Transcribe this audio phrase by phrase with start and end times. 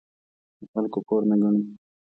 [0.57, 1.61] د خلکو پور نه ګڼي.